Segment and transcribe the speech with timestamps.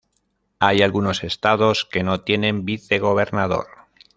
[0.57, 3.67] Hay algunos estados que no tienen vicegobernador.